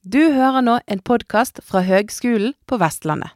[0.00, 3.34] Du hører nå en podkast fra Høgskolen på Vestlandet.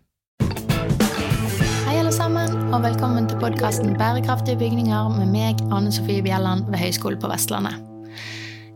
[1.85, 6.81] Hei alle sammen, og velkommen til podkasten Bærekraftige bygninger med meg, Anne Sofie Bjelland ved
[6.81, 7.77] Høgskolen på Vestlandet.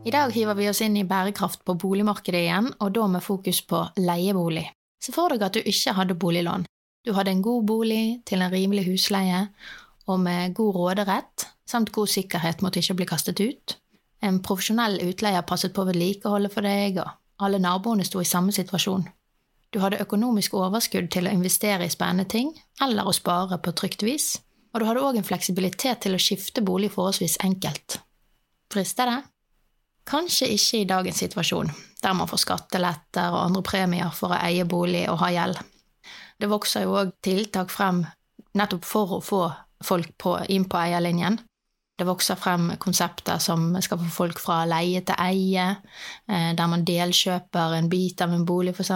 [0.05, 3.63] I dag hiver vi oss inn i bærekraft på boligmarkedet igjen, og da med fokus
[3.65, 4.67] på leiebolig.
[5.01, 6.67] Se for deg at du ikke hadde boliglån.
[7.09, 9.47] Du hadde en god bolig til en rimelig husleie,
[10.05, 13.79] og med god råderett, samt god sikkerhet mot ikke å bli kastet ut.
[14.21, 19.07] En profesjonell utleier passet på vedlikeholdet for deg, og alle naboene sto i samme situasjon.
[19.73, 24.05] Du hadde økonomisk overskudd til å investere i spennende ting, eller å spare på trygt
[24.07, 24.39] vis,
[24.73, 27.99] og du hadde òg en fleksibilitet til å skifte bolig forholdsvis enkelt.
[28.73, 29.19] Frister det?
[30.09, 31.73] Kanskje ikke i dagens situasjon,
[32.03, 35.61] der man får skatteletter og andre premier for å eie bolig og ha gjeld.
[36.41, 38.07] Det vokser jo òg tiltak frem
[38.57, 39.43] nettopp for å få
[39.85, 41.37] folk på, inn på eierlinjen,
[41.99, 45.67] det vokser frem konsepter som skal få folk fra leie til eie,
[46.31, 48.93] eh, der man delkjøper en bit av en bolig, f.eks.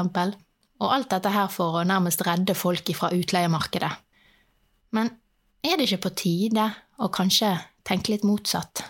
[0.82, 3.90] Og alt dette her for å nærmest redde folk fra utleiemarkedet.
[4.94, 5.10] Men
[5.62, 6.68] er det ikke på tide
[7.02, 8.84] å kanskje tenke litt motsatt?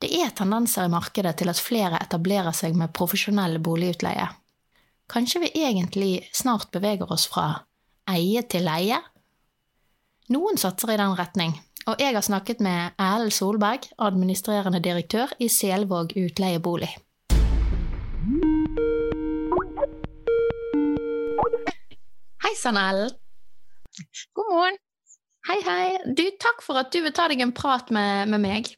[0.00, 4.30] Det er tendenser i markedet til at flere etablerer seg med profesjonell boligutleie.
[5.10, 7.50] Kanskje vi egentlig snart beveger oss fra
[8.08, 9.02] eie til leie?
[10.32, 11.56] Noen satser i den retning,
[11.90, 16.90] og jeg har snakket med Erlend Solberg, administrerende direktør i Selvåg utleiebolig.
[22.44, 23.10] Hei sann, Ellen.
[24.38, 24.78] God morgen.
[25.48, 26.14] Hei, hei.
[26.14, 28.70] Du, takk for at du vil ta deg en prat med, med meg.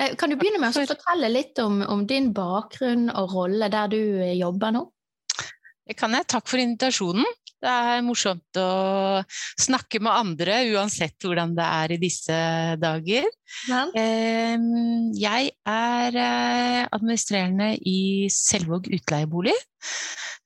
[0.00, 3.92] Eh, kan du begynne med å fortelle litt om, om, din bakgrunn og rolle der
[3.92, 4.00] du
[4.38, 4.86] jobber nå?
[5.86, 6.28] Det kan jeg.
[6.32, 7.26] Takk for invitasjonen.
[7.62, 9.22] Det er morsomt å
[9.58, 12.36] snakke med andre, uansett hvordan det er i disse
[12.82, 13.28] dager.
[13.70, 13.86] Ja.
[13.96, 19.56] Jeg er eh, administrerende i Selvåg utleiebolig.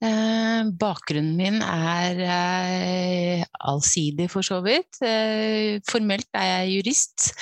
[0.00, 5.02] Bakgrunnen min er eh, allsidig, for så vidt.
[5.04, 7.32] Eh, formelt er jeg jurist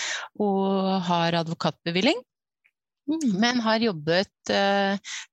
[0.42, 2.24] og har advokatbevilling.
[3.08, 3.38] Mm.
[3.40, 4.50] men har jobbet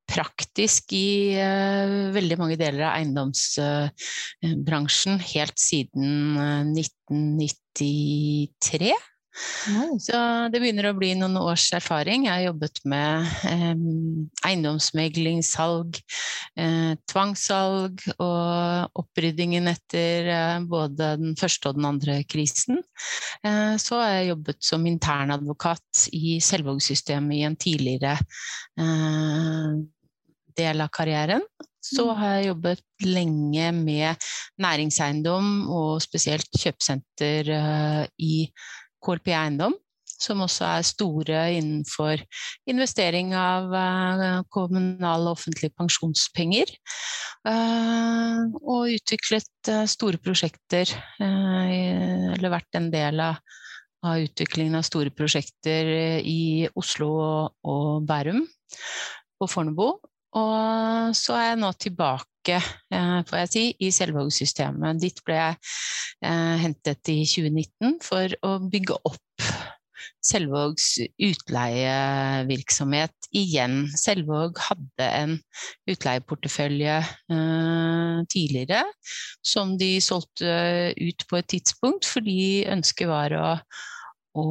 [0.10, 6.38] praktisk i uh, veldig mange deler av eiendomsbransjen helt siden
[6.78, 8.94] 1993.
[9.68, 10.18] Eh, så
[10.52, 12.28] det begynner å bli noen års erfaring.
[12.28, 13.74] Jeg har jobbet med eh,
[14.48, 16.00] eiendomsmegling, salg,
[16.60, 22.82] eh, tvangssalg og oppryddingen etter eh, både den første og den andre krisen.
[23.44, 28.16] Eh, så har jeg jobbet som internadvokat i Selvåg-systemet i en tidligere
[28.80, 29.76] eh,
[30.58, 31.44] del av karrieren.
[31.86, 32.18] Så mm.
[32.20, 34.28] har jeg jobbet lenge med
[34.64, 38.48] næringseiendom og spesielt kjøpesenter uh, i
[39.06, 39.76] KLP Eiendom,
[40.16, 42.24] som også er store innenfor
[42.72, 46.74] investering av uh, kommunale og offentlige pensjonspenger.
[47.46, 50.90] Uh, og utviklet store prosjekter,
[51.22, 53.38] eller vært en del av,
[54.02, 55.92] av, utviklingen av store prosjekter
[56.26, 57.12] i Oslo
[57.62, 58.42] og Bærum,
[59.38, 59.92] på Fornebu.
[60.36, 62.60] Og så er jeg nå tilbake,
[62.92, 65.00] får jeg si, i Selvåg-systemet.
[65.02, 65.56] Dit ble jeg
[66.28, 69.22] eh, hentet i 2019 for å bygge opp
[70.26, 73.86] Selvågs utleievirksomhet igjen.
[73.98, 75.36] Selvåg hadde en
[75.92, 78.84] utleieportefølje eh, tidligere
[79.46, 83.48] som de solgte ut på et tidspunkt fordi ønsket var å,
[84.42, 84.44] å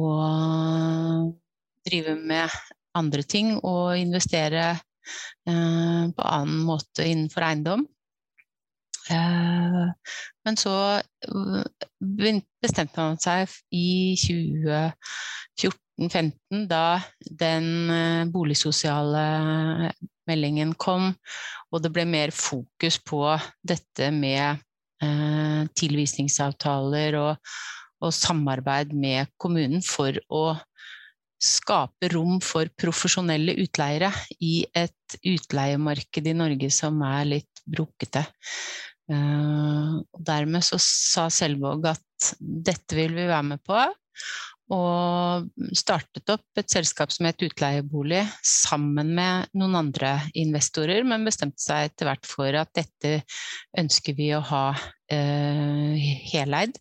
[1.85, 2.49] drive med
[2.95, 4.79] andre ting og investere eh,
[5.45, 7.83] på annen måte innenfor eiendom.
[9.09, 9.89] Eh,
[10.45, 11.63] men så eh,
[12.61, 19.91] bestemte man seg i 2014-2015, da den eh, boligsosiale
[20.25, 21.13] meldingen kom,
[21.69, 24.57] og det ble mer fokus på dette med
[25.75, 27.35] tilvisningsavtaler og,
[28.01, 30.55] og samarbeid med kommunen for å
[31.45, 34.11] skape rom for profesjonelle utleiere
[34.41, 38.25] i et utleiemarked i Norge som er litt brukkete.
[39.05, 43.77] Uh, dermed så sa Selvåg at dette vil vi være med på,
[44.73, 45.45] og
[45.77, 51.91] startet opp et selskap som het Utleiebolig sammen med noen andre investorer, men bestemte seg
[51.91, 53.19] etter hvert for at dette
[53.77, 54.65] ønsker vi å ha
[55.13, 56.79] eh, heleid,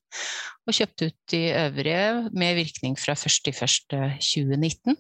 [0.65, 4.97] og kjøpte ut de øvrige med virkning fra 1.1.2019.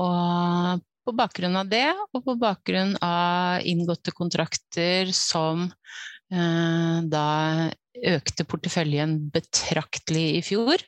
[0.00, 5.68] Og på bakgrunn av det, og på bakgrunn av inngåtte kontrakter som
[6.32, 7.26] da
[8.12, 10.80] økte porteføljen betraktelig i fjor,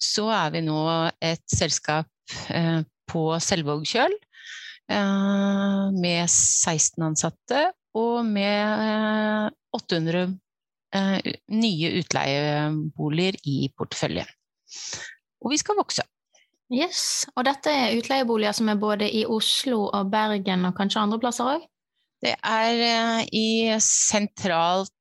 [0.00, 0.80] så er vi nå
[1.22, 2.08] et selskap
[2.50, 4.16] eh, på Selvåg kjøl.
[4.90, 7.60] med 16 ansatte
[7.94, 10.32] og med 800
[11.54, 14.26] nye utleieboliger i porteføljen.
[15.44, 16.02] Og vi skal vokse.
[16.70, 21.18] Yes, Og dette er utleieboliger som er både i Oslo og Bergen og kanskje andre
[21.22, 21.64] plasser òg?
[22.20, 24.92] Det er i sentralt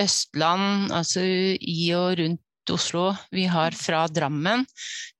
[0.00, 3.12] Østland, altså i og rundt Oslo.
[3.32, 4.64] Vi har fra Drammen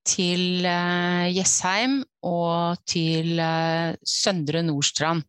[0.05, 3.41] til uh, Jessheim og til
[4.05, 5.23] Søndre Nordstrand.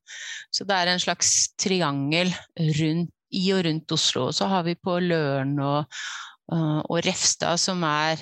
[0.52, 4.32] Så det er en slags triangel rundt, i og rundt Oslo.
[4.32, 5.86] Så har vi på Løren og,
[6.52, 8.22] og Refstad, som er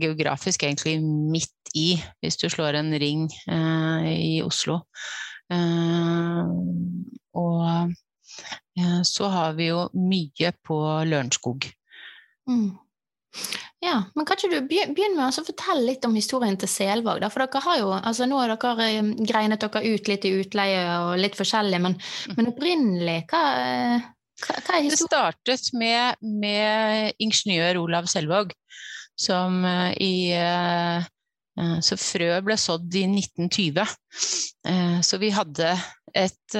[0.00, 3.28] geografisk egentlig midt i, hvis du slår en ring
[4.10, 4.80] i Oslo.
[7.32, 7.92] Og
[9.04, 10.78] så har vi jo mye på
[11.08, 11.66] Lørenskog.
[12.48, 12.70] Mm.
[13.82, 17.24] Ja, men kan ikke du begynne med å fortelle litt om historien til Selvåg?
[17.32, 20.82] For dere har jo, altså Nå har dere eh, greinet dere ut litt i utleie
[21.00, 22.36] og litt forskjellig, men, mm.
[22.38, 23.42] men opprinnelig, hva,
[24.44, 24.92] hva, hva, er historien?
[24.92, 28.54] Det startet med, med ingeniør Olav Selvåg,
[29.18, 29.64] som
[29.98, 31.02] i uh,
[31.84, 33.82] så frø ble sådd i 1920.
[35.04, 35.74] Så vi hadde
[36.16, 36.56] et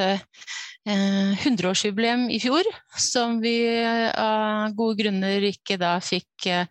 [0.84, 2.66] 100-årsjubileum eh, i fjor,
[2.98, 6.66] som vi av gode grunner ikke da fikk eh,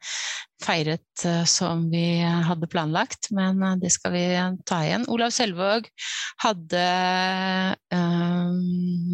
[0.61, 4.25] feiret eh, som vi hadde planlagt, men det skal vi
[4.67, 5.07] ta igjen.
[5.07, 5.87] Olav Selvåg
[6.43, 6.83] hadde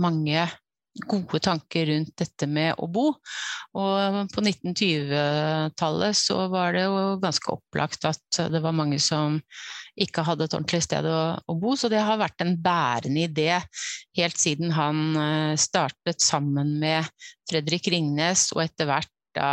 [0.02, 0.48] mange
[1.06, 3.10] gode tanker rundt dette med å bo.
[3.78, 9.40] Og på 1920-tallet så var det jo ganske opplagt at det var mange som
[9.98, 13.50] ikke hadde et ordentlig sted å, å, bo, så det har vært en bærende idé
[14.18, 17.08] helt siden han eh, startet sammen med
[17.50, 19.52] Fredrik Ringnes og etter hvert da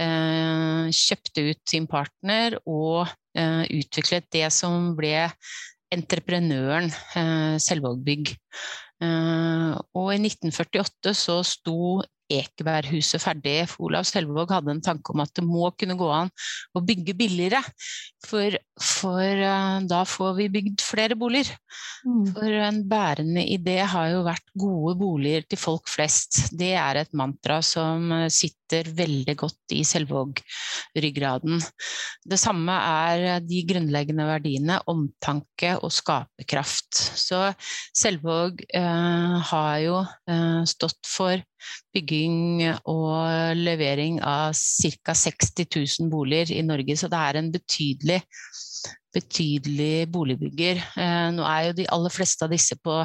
[0.00, 3.06] eh, kjøpte ut sin partner og
[3.38, 5.30] eh, utviklet det som ble
[5.94, 8.34] entreprenøren eh, Selvåg Bygg.
[9.04, 12.02] Eh, og i 1948 så sto
[12.32, 13.56] Ekeberghuset ferdig.
[13.68, 16.30] For Olav Selvåg hadde en tanke om at det må kunne gå an
[16.74, 17.60] å bygge billigere.
[18.24, 21.52] For, for uh, da får vi bygd flere boliger.
[22.06, 22.22] Mm.
[22.32, 26.46] For en bærende idé har jo vært gode boliger til folk flest.
[26.56, 28.30] Det er et mantra som eh,
[28.64, 31.60] sitter veldig godt i Selvåg-ryggraden.
[32.24, 36.96] Det samme er de grunnleggende verdiene omtanke og skaperkraft.
[36.96, 37.52] Så
[37.94, 41.40] Selvåg eh, har jo eh, stått for
[41.94, 45.14] bygging og levering av ca.
[45.14, 45.68] 60
[46.00, 48.20] 000 boliger i Norge, så det er en betydelig,
[49.14, 50.80] betydelig boligbygger.
[50.96, 53.02] Eh, nå er jo de aller fleste av disse på,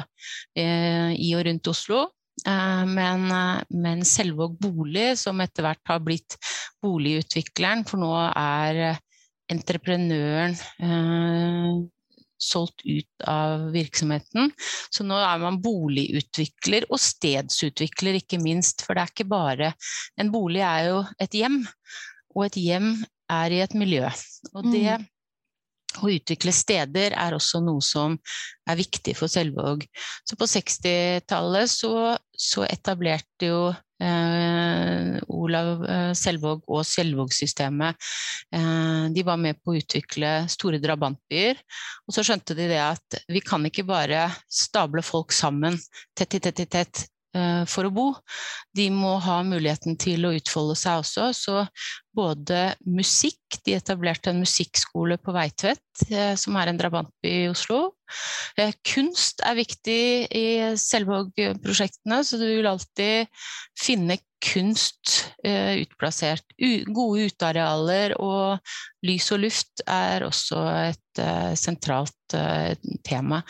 [0.56, 2.08] eh, i og rundt Oslo.
[2.46, 3.28] Eh, men,
[3.68, 6.36] men Selvåg bolig, som etter hvert har blitt
[6.82, 9.00] boligutvikleren, for nå er
[9.50, 10.54] entreprenøren
[12.40, 14.50] solgt ut av virksomheten.
[14.90, 18.84] Så nå er man boligutvikler og stedsutvikler, ikke minst.
[18.86, 19.72] For det er ikke bare
[20.20, 21.62] En bolig er jo et hjem,
[22.34, 22.92] og et hjem
[23.30, 24.08] er i et miljø.
[24.54, 25.08] Og det mm.
[26.00, 28.16] Å utvikle steder er også noe som
[28.68, 29.84] er viktig for Selvåg.
[30.24, 31.92] Så på 60-tallet så,
[32.32, 33.60] så, etablerte jo
[34.00, 38.10] eh, Olav eh, Selvåg og Selvåg-systemet
[38.56, 41.60] eh, De var med på å utvikle store drabantbyer.
[42.06, 45.78] Og så skjønte de det at vi kan ikke bare stable folk sammen
[46.16, 47.06] tett i tett i tett
[47.70, 48.04] for å bo.
[48.74, 51.28] De må ha muligheten til å utfolde seg også.
[51.36, 51.60] Så
[52.16, 57.96] både musikk De etablerte en musikkskole på Veitvet, eh, som er en drabantby i Oslo.
[58.56, 60.44] Eh, kunst er viktig i
[60.78, 63.26] Selvåg-prosjektene, så du vil alltid
[63.78, 66.46] finne kunst utplassert.
[66.94, 68.62] gode utearealer og
[69.04, 71.20] lys og luft er også et
[71.60, 72.32] sentralt
[73.04, 73.42] tema.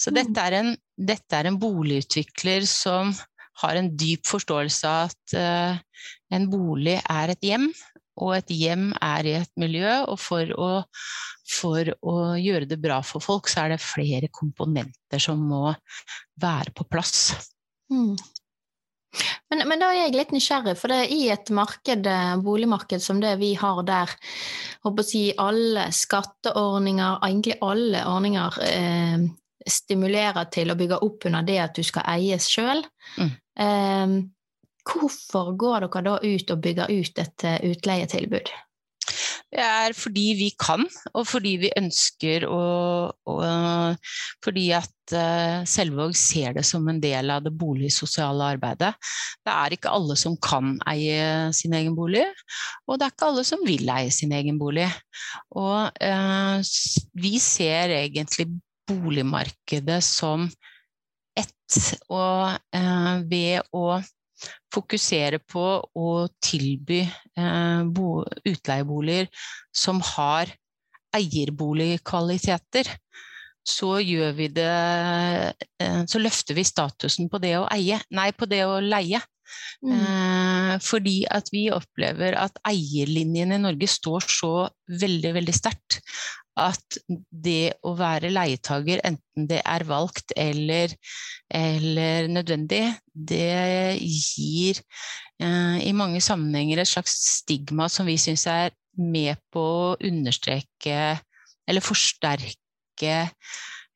[0.00, 0.16] Så mm.
[0.16, 3.14] dette er en dette er en boligutvikler som
[3.62, 6.04] har en dyp forståelse av at uh,
[6.34, 7.68] en bolig er et hjem,
[8.20, 9.90] og et hjem er i et miljø.
[10.12, 10.70] Og for å,
[11.50, 15.70] for å, gjøre det bra for folk, så er det flere komponenter som må
[16.40, 17.32] være på plass.
[17.92, 18.14] Mm.
[19.50, 23.02] Men, men, da er jeg litt nysgjerrig, for det er i et marked, eh, boligmarked
[23.02, 24.12] som det vi har der,
[24.86, 29.24] håper å si alle skatteordninger, egentlig alle ordninger eh,
[29.68, 32.82] stimulerer til å bygge opp under det at du skal eies sjøl.
[33.20, 33.30] Mm.
[33.66, 34.16] Eh,
[34.90, 38.52] hvorfor går dere da ut og bygger ut et eh, utleietilbud?
[39.50, 42.60] Det er fordi vi kan, og fordi vi ønsker å,
[43.10, 44.12] og
[44.44, 48.92] Fordi at uh, Selvåg ser det som en del av det boligsosiale arbeidet.
[49.42, 52.24] Det er ikke alle som kan eie sin egen bolig,
[52.86, 54.86] og det er ikke alle som vil eie sin egen bolig.
[55.58, 56.62] Og uh,
[57.18, 58.52] vi ser egentlig
[58.90, 60.48] boligmarkedet som
[61.38, 61.78] ett.
[62.10, 64.00] Og eh, ved å
[64.74, 66.10] fokusere på å
[66.42, 69.28] tilby eh, bo, utleieboliger
[69.74, 70.50] som har
[71.16, 72.90] eierboligkvaliteter,
[73.66, 74.70] så gjør vi det
[75.82, 79.20] eh, Så løfter vi statusen på det å eie, nei, på det å leie.
[79.82, 79.92] Mm.
[79.96, 84.52] Eh, fordi at vi opplever at eierlinjen i Norge står så
[85.00, 86.00] veldig, veldig sterkt
[86.58, 86.98] at
[87.30, 90.92] det å være leietager, enten det er valgt eller,
[91.48, 92.82] eller nødvendig,
[93.14, 94.80] det gir
[95.40, 101.20] eh, i mange sammenhenger et slags stigma som vi syns er med på å understreke
[101.70, 103.16] eller forsterke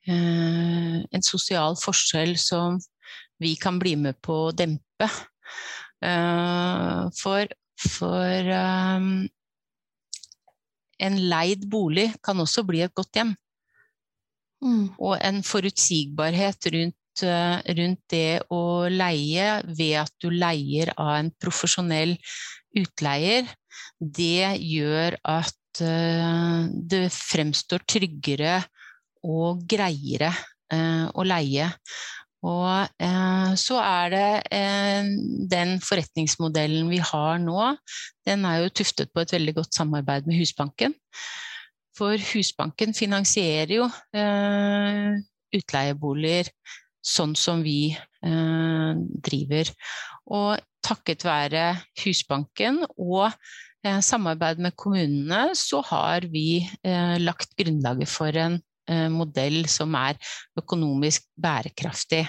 [0.06, 2.78] eh, en sosial forskjell som
[3.42, 5.08] vi kan bli med på å dempe.
[6.04, 7.50] Eh, for,
[7.82, 9.24] for um,
[11.04, 13.34] en leid bolig kan også bli et godt hjem.
[14.64, 14.84] Mm.
[14.98, 21.30] Og en forutsigbarhet rundt, uh, rundt, det å leie ved at du leier av en
[21.40, 22.16] profesjonell
[22.80, 23.50] utleier,
[24.00, 28.58] det gjør at uh, det fremstår tryggere
[29.24, 30.32] og greiere
[30.72, 31.68] uh, å leie.
[32.44, 35.06] Og eh, så er det eh,
[35.50, 37.70] den forretningsmodellen vi har nå,
[38.28, 40.96] den er jo tuftet på et veldig godt samarbeid med Husbanken.
[41.96, 45.14] For Husbanken finansierer jo eh,
[45.54, 46.50] utleieboliger
[47.04, 48.92] sånn som vi eh,
[49.28, 49.70] driver.
[50.34, 51.64] Og takket være
[52.02, 53.30] Husbanken og
[53.86, 58.60] eh, samarbeid med kommunene, så har vi eh, lagt grunnlaget for en
[59.12, 60.18] modell som er
[60.60, 62.24] økonomisk bærekraftig.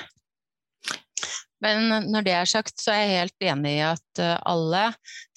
[1.63, 4.83] Men når det er sagt, så er jeg helt enig i at eh, alle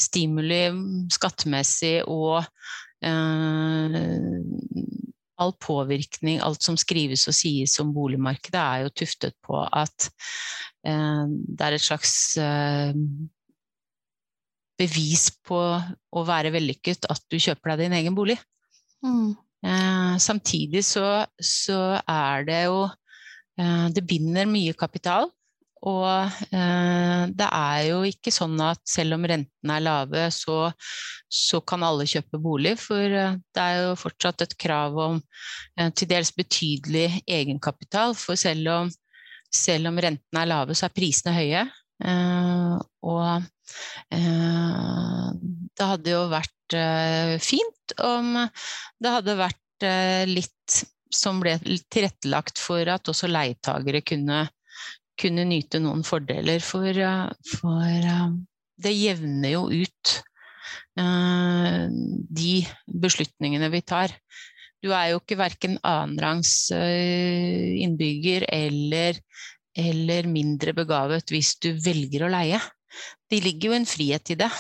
[0.01, 0.61] stimuli
[1.15, 2.43] skattemessig og
[3.07, 3.97] eh,
[5.39, 10.11] all påvirkning, alt som skrives og sies om boligmarkedet, er jo tuftet på at
[10.87, 12.93] eh, det er et slags eh,
[14.79, 18.39] bevis på å være vellykket at du kjøper deg din egen bolig.
[19.07, 19.37] Mm.
[19.67, 22.85] Eh, samtidig så, så, er det jo
[23.59, 25.31] eh, Det binder mye kapital.
[25.89, 26.07] Og
[26.51, 30.73] eh, det er jo ikke sånn at selv om rentene er lave, så,
[31.31, 32.75] så, kan alle kjøpe bolig.
[32.83, 35.21] For eh, det er jo fortsatt et krav om
[35.95, 38.17] til dels betydelig egenkapital.
[38.19, 38.91] For selv om,
[39.55, 41.67] selv om rentene er lave, så er prisene høye.
[43.09, 43.47] Og
[45.79, 46.55] det hadde jo vært
[47.41, 48.35] fint om
[49.01, 49.87] det hadde vært
[50.29, 50.79] litt
[51.15, 51.55] som ble
[51.89, 54.43] tilrettelagt for at også leietagere kunne,
[55.19, 56.61] kunne nyte noen fordeler.
[56.65, 56.99] For,
[57.55, 58.09] for,
[58.79, 60.15] det jevner jo ut
[60.99, 62.55] de
[62.91, 64.15] beslutningene vi tar.
[64.83, 69.19] Du er jo ikke verken annenrangs innbygger eller,
[69.79, 72.61] eller mindre begavet hvis du velger å leie.
[73.29, 74.51] Det ligger jo en frihet i det.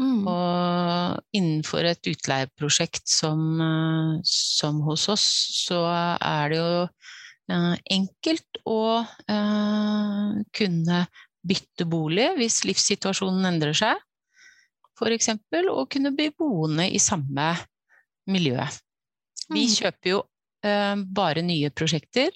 [0.00, 0.24] Mm.
[0.26, 5.26] Og innenfor et utleieprosjekt som, eh, som, hos oss,
[5.66, 5.82] så
[6.18, 11.04] er det jo uh, enkelt å uh, kunne
[11.44, 14.00] bytte bolig hvis livssituasjonen endrer seg,
[14.94, 15.30] f.eks.,
[15.68, 17.52] og kunne bli boende i samme
[18.30, 18.62] miljø.
[19.50, 19.74] Vi mm.
[19.76, 20.24] kjøper jo
[21.12, 22.30] bare nye prosjekter.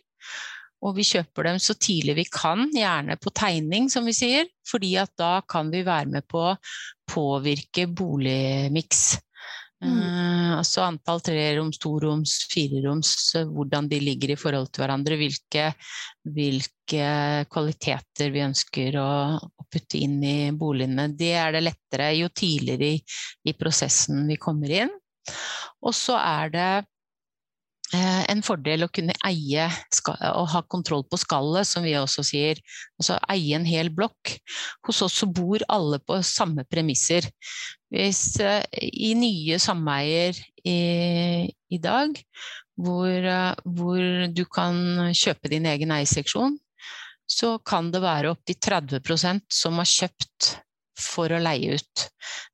[0.84, 4.94] Og vi kjøper dem så tidlig vi kan, gjerne på tegning, som vi sier, fordi
[5.00, 6.56] at da kan vi være med på å
[7.08, 9.18] påvirke boligmiks.
[9.78, 9.94] Mm.
[9.94, 13.12] Uh, altså antall treroms, toroms, fireroms,
[13.52, 15.18] hvordan de ligger i forhold til hverandre.
[15.20, 15.68] Hvilke,
[16.26, 17.08] hvilke
[17.52, 21.10] kvaliteter vi ønsker å, å, putte inn i boligene.
[21.14, 23.00] Det er det lettere jo tidligere i,
[23.48, 24.94] i prosessen vi kommer inn.
[25.84, 26.97] Og så er det Eh,
[27.96, 29.64] en fordel å kunne eie
[30.28, 32.60] og ha kontroll på skallet, som vi også sier.
[33.00, 34.34] Altså eie en hel blokk.
[34.86, 37.28] Hos oss så bor alle på samme premisser.
[37.88, 40.36] Hvis eh, i nye sameier
[40.68, 42.18] i, i dag,
[42.76, 46.58] hvor, eh, hvor, du kan kjøpe din egen eierseksjon,
[47.28, 50.52] så kan det være opptil 30% som har kjøpt
[50.98, 52.08] for å leie ut.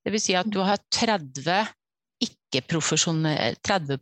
[0.07, 1.75] Vil si at du har 30
[2.63, 3.99] 30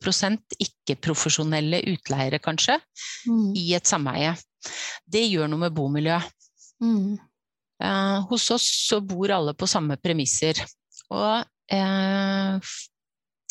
[0.61, 2.79] ikke-profesjonelle utleiere, kanskje,
[3.27, 3.53] mm.
[3.57, 4.35] i et sameie.
[5.07, 6.49] Det gjør noe med bomiljøet.
[6.83, 7.19] Mm.
[7.83, 10.61] Eh, hos oss så bor alle på samme premisser.
[11.13, 11.43] Og
[11.73, 12.73] eh,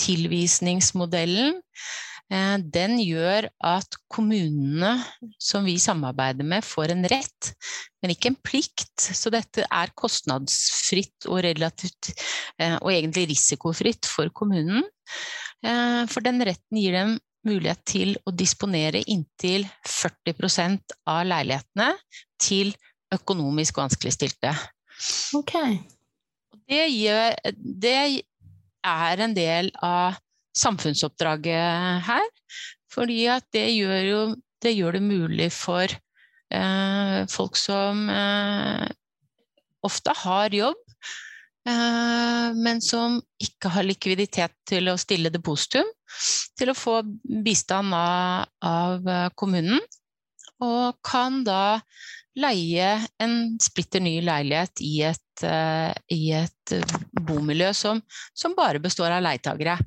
[0.01, 1.59] tilvisningsmodellen
[2.31, 4.93] den gjør at kommunene
[5.41, 7.49] som vi samarbeider med, får en rett,
[7.99, 8.93] men ikke en plikt.
[8.95, 12.13] Så dette er kostnadsfritt og relativt,
[12.57, 14.85] eh, og egentlig risikofritt for kommunen.
[15.65, 21.91] Eh, for den retten gir dem mulighet til å disponere inntil 40% av leilighetene
[22.41, 22.71] til
[23.11, 24.53] økonomisk vanskeligstilte.
[25.35, 25.79] Okay.
[26.69, 27.95] Det, gjør, det
[28.87, 30.19] er en del av
[30.57, 32.29] samfunnsoppdraget her.
[32.91, 34.21] Fordi at det gjør, jo,
[34.63, 38.87] det, gjør det mulig for eh, folk som eh,
[39.87, 40.81] ofte har jobb,
[41.69, 45.87] eh, men som ikke har likviditet til å stille depositum,
[46.59, 46.99] til å få
[47.45, 49.79] bistand av, av eh, kommunen.
[50.61, 51.79] Og kan da
[52.37, 52.89] leie
[53.19, 56.75] en splitter ny leilighet i et, uh, i et
[57.27, 58.01] bomiljø som,
[58.33, 59.77] som, bare består av leietagere.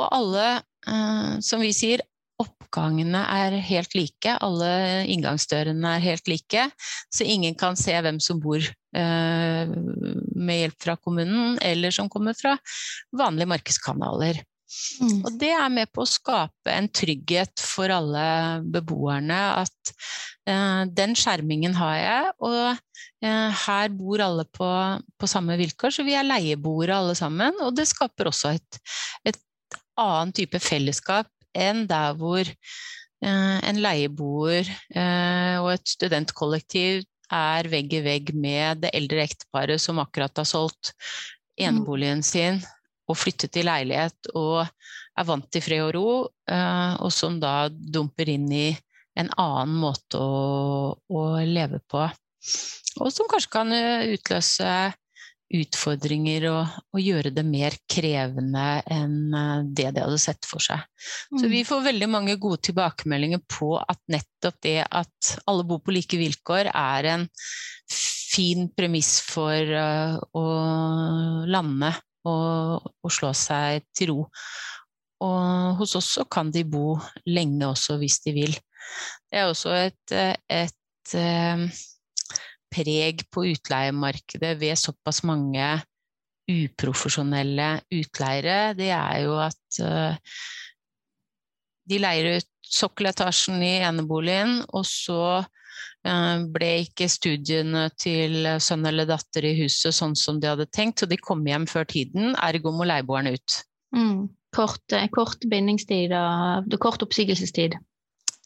[0.00, 0.48] Og alle,
[0.88, 2.02] uh, som vi sier,
[2.42, 4.32] oppgangene er helt like.
[4.42, 6.66] Alle inngangsdørene er helt like.
[7.14, 9.74] Så ingen kan se hvem som bor uh,
[10.34, 12.56] med hjelp fra kommunen, eller som kommer fra
[13.14, 14.42] vanlige markedskanaler.
[15.00, 15.20] Mm.
[15.22, 18.26] Og det er med på å skape en trygghet for alle
[18.74, 19.94] beboerne at
[20.44, 22.76] den skjermingen har jeg, og
[23.24, 24.68] uh, her bor alle på,
[25.16, 27.56] på, samme vilkår, så vi er leieboere alle sammen.
[27.64, 28.80] Og det skaper også et,
[29.24, 29.40] et
[29.96, 34.68] annen type fellesskap enn der hvor uh, en leieboer
[35.64, 40.92] og et studentkollektiv er vegg i vegg med det eldre ekteparet som akkurat har solgt
[40.92, 41.64] mm.
[41.66, 42.60] eneboligen sin
[43.08, 46.08] og flyttet i leilighet og er vant til fred og ro,
[46.50, 48.68] eh, og som da dumper inn i
[49.20, 52.04] en annen måte å, å leve på.
[53.02, 54.68] Og som kanskje kan eh, utløse
[55.54, 60.82] utfordringer og, og, gjøre det mer krevende enn eh, det de hadde sett for seg.
[61.30, 61.68] Så vi mm.
[61.68, 66.72] får veldig mange gode tilbakemeldinger på at nettopp det at alle bor på like vilkår,
[66.72, 67.28] er en
[68.34, 70.44] fin premiss for uh, å
[71.46, 71.92] lande
[72.26, 74.24] og, og slå seg til ro.
[75.24, 76.96] Og hos oss så kan de bo
[77.30, 78.56] lenge også hvis de vil.
[79.30, 80.14] Det er også et,
[80.52, 81.64] et eh,
[82.74, 85.68] preg på utleiemarkedet ved såpass mange
[86.50, 88.74] uprofesjonelle utleiere.
[88.78, 90.38] Det er jo at eh,
[91.90, 95.44] de leier ut sokkeletasjen i eneboligen, og så
[96.04, 101.00] Eh, ble ikke studiene til sønn eller datter i huset sånn som de hadde tenkt,
[101.00, 103.60] så de kom hjem før tiden, ergo må leieboeren ut.
[103.96, 104.26] Mm.
[104.54, 107.78] Kort, kort, bindingstid og kort oppsigelsestid?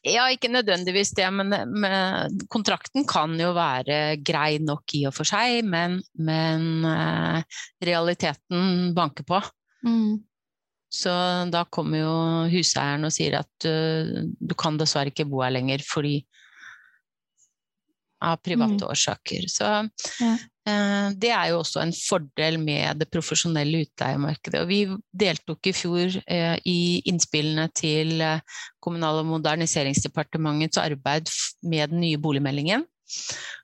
[0.08, 5.28] Ja, ikke nødvendigvis det, men, men, kontrakten kan jo være grei nok i og for
[5.28, 7.42] seg, men, men uh,
[7.84, 9.42] realiteten banker på.
[9.86, 10.18] Mm.
[10.88, 11.12] Så
[11.52, 12.12] da kommer jo
[12.52, 16.22] huseieren og sier at uh, du kan dessverre ikke bo her lenger fordi
[18.24, 18.86] av private mm.
[18.88, 19.44] årsaker.
[19.52, 20.32] Så ja.
[20.68, 24.62] Eh, det er jo også en fordel med det profesjonelle utleiemarkedet.
[24.62, 24.80] Og vi
[25.24, 28.42] deltok i fjor eh, i innspillene til eh,
[28.84, 32.84] Kommunal- og moderniseringsdepartementets arbeid med den nye boligmeldingen.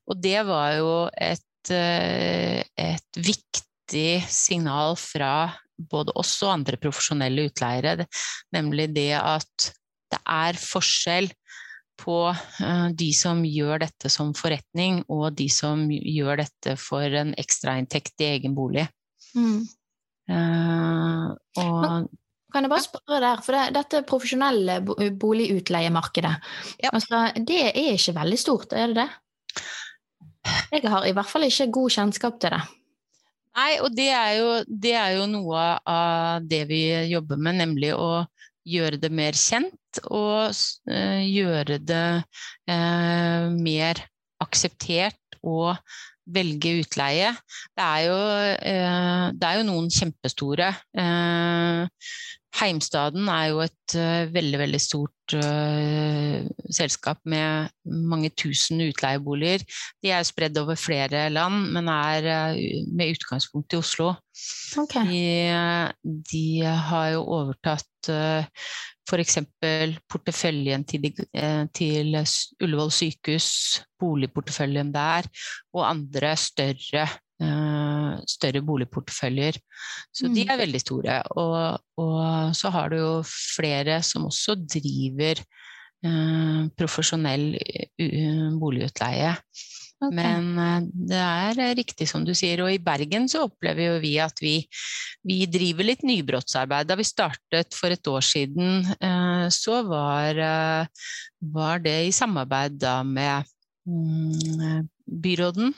[0.09, 5.35] Og det var jo et, et viktig signal fra
[5.79, 8.07] både oss og andre profesjonelle utleiere,
[8.55, 9.71] nemlig det at
[10.13, 11.31] det er forskjell
[12.01, 17.35] på uh, de som gjør dette som forretning, og de som gjør dette for en
[17.41, 18.87] ekstrainntekt i egen bolig.
[19.35, 19.65] Mm.
[20.31, 22.11] Uh, og,
[22.55, 24.79] kan jeg bare spørre der, for det, dette profesjonelle
[25.19, 26.35] boligutleiemarkedet,
[26.85, 26.93] ja.
[26.93, 29.11] altså, det er ikke veldig stort, er det det?
[30.75, 32.63] Jeg har i hvert fall ikke god kjennskap til det.
[33.55, 37.93] Nei, og det er, jo, det er jo noe av det vi jobber med, nemlig
[37.95, 38.25] å
[38.67, 42.09] gjøre det mer kjent og uh, gjøre det
[42.71, 44.01] uh, mer
[44.45, 45.75] akseptert å
[46.35, 47.35] velge utleie.
[47.77, 50.73] Det er jo, uh, det er jo noen kjempestore.
[52.55, 53.95] Heimstaden er jo et
[54.35, 55.35] veldig, veldig stort
[56.75, 59.65] selskap med mange tusen utleieboliger.
[60.03, 62.55] De er spredd over flere land, men er
[62.95, 64.13] med utgangspunkt i Oslo.
[64.79, 65.07] Okay.
[65.07, 66.47] De, de,
[66.89, 68.47] har jo overtatt uh,
[69.07, 69.39] f.eks.
[70.11, 71.07] porteføljen til,
[71.77, 72.17] til,
[72.65, 73.49] Ullevål sykehus,
[74.01, 75.29] boligporteføljen der,
[75.75, 77.21] og andre større, uh,
[78.31, 79.59] større boligporteføljer.
[80.15, 80.63] Så de er mm.
[80.65, 81.21] veldig store.
[81.41, 85.43] Og, og, så har du jo flere som også driver
[86.07, 87.55] uh, profesjonell
[88.61, 89.37] boligutleie.
[90.03, 90.17] Okay.
[90.17, 92.63] Men eh, det er eh, riktig som du sier.
[92.65, 94.57] Og i Bergen så opplever jo vi at vi,
[95.27, 96.89] vi driver litt nybrottsarbeid.
[96.91, 100.43] Da vi startet for et år siden, eh, så var,
[101.55, 103.51] var det i samarbeid da med
[103.89, 104.89] mm,
[105.25, 105.75] byråden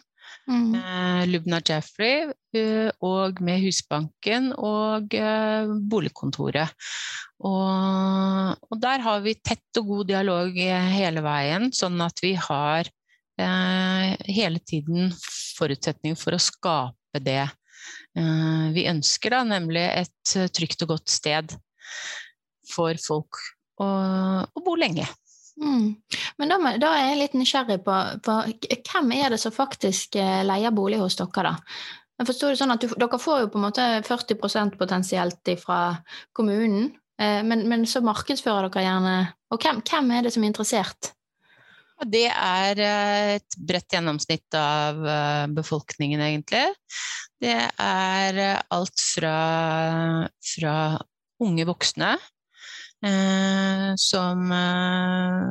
[0.47, 0.75] Mm.
[0.79, 6.87] Eh, Lubna Jaffrey eh, og med Husbanken og eh, boligkontoret.
[7.45, 12.89] Og, og, der har vi tett og god dialog hele veien, sånn at vi har
[13.43, 15.11] eh, hele tiden
[15.59, 21.59] forutsetning for å skape det eh, vi ønsker, da, nemlig et trygt og godt sted
[22.71, 23.43] for folk
[23.83, 23.87] å,
[24.47, 25.07] å bo lenge.
[25.57, 25.97] Mm.
[26.37, 28.35] Men da, da, er jeg litt nysgjerrig på, på,
[28.77, 31.55] hvem er det som faktisk eh, leier bolig hos dere, da?
[32.17, 35.81] Jeg forstår det sånn at du, Dere får jo på en måte 40% potensielt fra
[36.37, 36.91] kommunen,
[37.21, 39.17] eh, men, men, så markedsfører dere gjerne
[39.53, 41.13] Og hvem, hvem, er det som er interessert?
[42.05, 45.01] Det er eh, et bredt gjennomsnitt av
[45.57, 46.67] befolkningen, egentlig.
[47.41, 48.41] Det er
[48.73, 49.37] alt fra,
[50.45, 50.77] fra
[51.45, 52.36] unge voksne Eh,
[54.01, 55.51] som eh,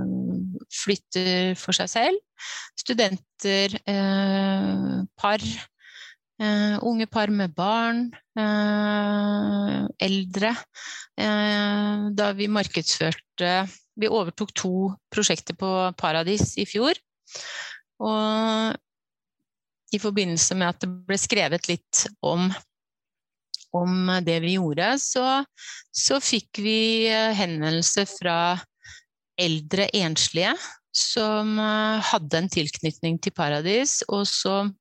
[0.73, 2.19] flytter for seg selv.
[2.79, 5.45] Studenter, eh, par,
[6.83, 8.09] unge par med barn,
[10.03, 10.51] eldre.
[11.15, 16.99] da vi markedsførte Vi overtok to prosjekter på Paradis i fjor.
[18.03, 18.75] Og
[19.95, 22.49] i forbindelse med at det ble skrevet litt om
[23.75, 25.43] om det vi gjorde, så,
[25.91, 28.39] så fikk vi henvendelser henvendelse fra
[29.41, 30.55] eldre enslige
[30.95, 34.71] som eh, hadde en tilknytning til Paradis, og som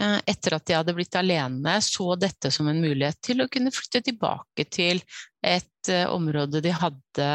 [0.00, 3.72] eh, etter at de hadde blitt alene, så dette som en mulighet til å kunne
[3.72, 5.00] flytte tilbake til
[5.46, 7.28] et eh, område de hadde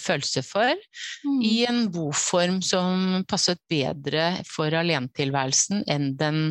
[0.00, 0.72] følelse for,
[1.26, 1.38] mm.
[1.44, 6.42] i en boform som passet bedre for alenetilværelsen enn den,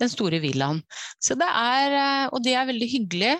[0.00, 0.82] den, store villaen.
[1.22, 1.98] Så det er,
[2.32, 3.34] og det er veldig hyggelig.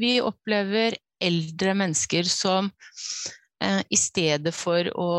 [0.00, 2.70] Vi opplever eldre mennesker som
[3.64, 5.10] Eh, i stedet for å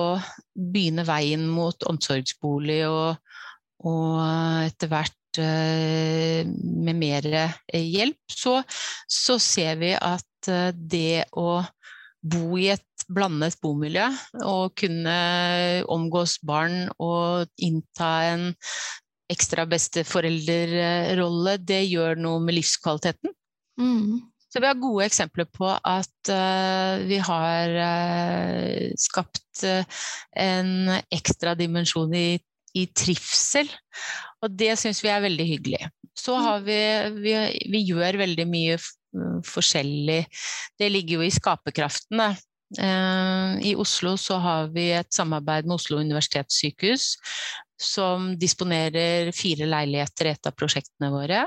[0.56, 3.16] begynne veien mot omsorgsbolig og,
[3.88, 4.20] og
[4.66, 7.30] etter hvert eh, med mer
[7.72, 8.60] hjelp, så,
[9.08, 11.64] så, ser vi at eh, det å
[12.26, 14.08] bo i et blandet bomiljø
[14.50, 15.18] og kunne
[15.94, 18.48] omgås barn og innta en
[19.32, 23.34] ekstra besteforeldrerolle, det gjør noe med livskvaliteten.
[23.82, 24.22] Mm.
[24.56, 29.84] Så vi har gode eksempler på at uh, vi har uh, skapt uh,
[30.40, 32.38] en ekstra dimensjon i,
[32.78, 33.68] i, trivsel,
[34.40, 35.90] og det syns vi er veldig hyggelig.
[36.16, 36.46] Så mm.
[36.46, 36.80] har vi,
[37.26, 37.36] vi,
[37.74, 38.80] vi gjør veldig mye
[39.46, 40.22] forskjellig.
[40.80, 42.34] Det ligger jo i skaperkraften, da.
[43.62, 47.12] I Oslo så har vi et samarbeid med Oslo universitetssykehus
[47.80, 51.44] som disponerer fire leiligheter i et av prosjektene våre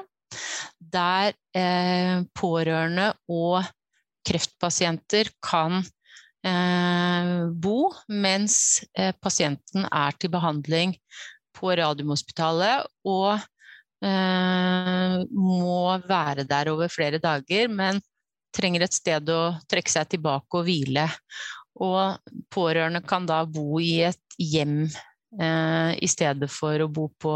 [0.79, 3.65] der eh, pårørende og
[4.29, 5.81] kreftpasienter kan
[6.47, 10.97] eh, bo mens eh, pasienten er til behandling
[11.57, 13.47] på Radiumhospitalet og eh,
[14.05, 17.99] må være der over flere dager, men
[18.55, 21.09] trenger et sted å trekke seg tilbake og hvile.
[21.83, 22.19] Og
[22.55, 24.87] pårørende kan da bo i et hjem
[25.29, 27.33] Eh, i stedet for å bo på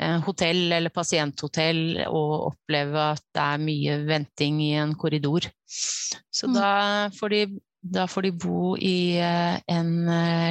[0.00, 5.44] eh, hotell eller pasienthotell og oppleve at det er mye venting i en korridor.
[5.68, 6.54] Så mm.
[6.56, 6.70] da,
[7.18, 7.42] får de,
[7.92, 9.92] da får de bo i eh, en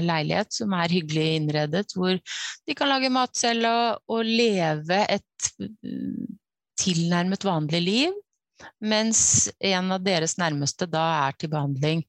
[0.05, 5.49] leilighet som er hyggelig innredet, hvor de kan lage mat selv og, og leve et
[5.59, 6.37] mm,
[6.81, 8.21] tilnærmet vanlig liv
[8.85, 12.03] mens en av deres nærmeste da er til behandling.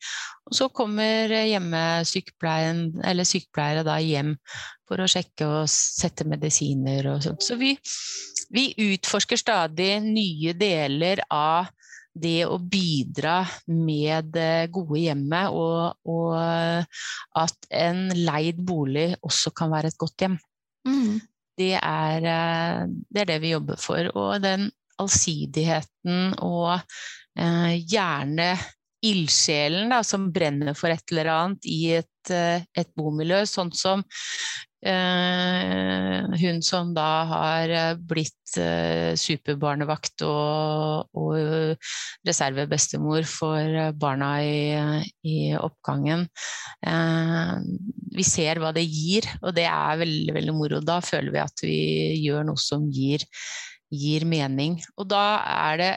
[0.47, 4.37] Og så kommer eller sykepleiere da hjem
[4.87, 7.43] for å sjekke og sette medisiner og sånt.
[7.43, 7.75] Så vi,
[8.55, 11.73] vi utforsker stadig nye deler av
[12.16, 16.37] det å bidra med det gode hjemmet, og, og,
[17.37, 20.38] at en leid bolig også kan være et godt hjem.
[20.88, 21.18] Mm.
[21.57, 24.09] Det, er, det, er, det vi jobber for.
[24.16, 24.68] Og den
[25.02, 28.55] allsidigheten og eh, gjerne
[29.07, 34.02] ildsjelen da, som brenner for et eller annet i et, eh, et bomiljø, sånn som
[34.02, 41.77] eh, hun som da har eh, blitt eh, superbarnevakt og, og
[42.27, 46.27] reservebestemor for barna i, i oppgangen.
[46.87, 47.55] Eh,
[48.16, 50.81] vi ser hva det gir, og det er veldig, veldig moro.
[50.85, 51.79] Da føler vi at vi
[52.25, 53.27] gjør noe som gir
[53.92, 54.81] gir mening.
[54.99, 55.27] Og da
[55.70, 55.92] er det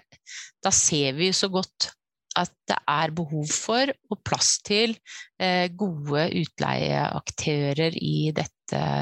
[0.60, 1.94] Da ser vi så godt
[2.38, 4.92] at det er behov for og plass til
[5.40, 8.59] eh, gode utleieaktører i dette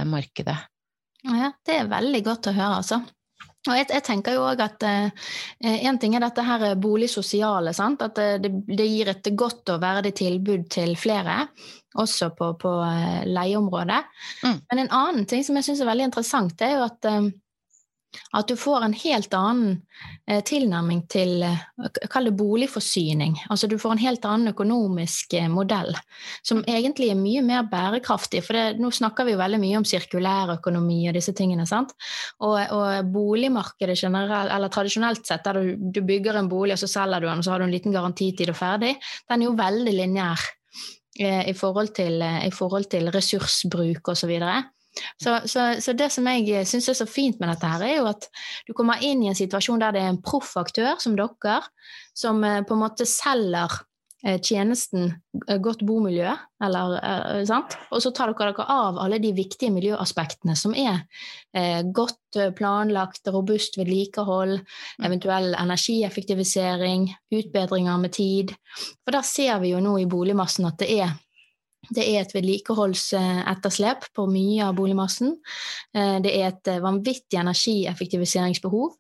[0.07, 0.57] markedet.
[1.27, 3.01] Ja, det er veldig godt å høre, altså.
[3.67, 5.25] Og jeg, jeg, tenker jo også at eh,
[5.83, 7.73] En ting er dette her boligsosiale.
[7.75, 8.03] Sant?
[8.05, 11.41] At det, det, gir et godt og verdig tilbud til flere,
[11.99, 13.99] også på, på eh, leieområdet.
[14.45, 14.57] Mm.
[14.71, 17.29] Men en annen ting som jeg syns er veldig interessant, det er jo at eh,
[18.37, 19.73] at du får en helt annen
[20.29, 21.63] eh, tilnærming til eh,
[22.11, 23.37] Kall det boligforsyning.
[23.51, 25.95] Altså du får en helt annen økonomisk eh, modell,
[26.45, 28.43] som egentlig er mye mer bærekraftig.
[28.45, 31.67] For det, nå snakker vi jo veldig mye om sirkulærøkonomi og disse tingene.
[31.69, 31.93] sant?
[32.43, 36.91] Og, og boligmarkedet generelt, eller tradisjonelt sett, der du, du, bygger en bolig og så
[36.91, 38.95] selger du den, og så har du en liten garantitid og ferdig,
[39.27, 40.53] den er jo veldig lineær.
[41.17, 44.35] I forhold, til, i forhold til ressursbruk osv.
[44.37, 44.51] Så,
[45.21, 48.29] så, så, det som jeg syns er så fint med dette, her er jo at
[48.67, 51.59] du kommer inn i en situasjon der det er en proff aktør som dere,
[52.17, 53.79] som eh, på en måte selger
[54.25, 55.11] eh, tjenesten
[55.47, 56.33] eh, godt bomiljø,
[56.63, 56.97] eller,
[57.49, 57.77] sant?
[57.91, 61.03] og så tar dere dere av alle de viktige miljøaspektene som er
[61.53, 65.05] eh, godt planlagt, robust vedlikehold, mm.
[65.07, 68.57] eventuell energieffektivisering, utbedringer med tid.
[69.03, 71.15] For der ser vi jo nå i boligmassen at det er
[71.93, 75.35] det er et vedlikeholdsetterslep på mye av boligmassen.
[75.95, 78.95] Eh, det er et eh, vanvittig energieffektiviseringsbehov.